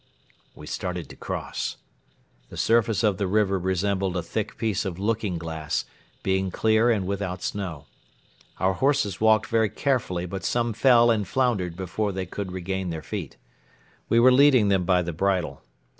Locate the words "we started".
0.55-1.09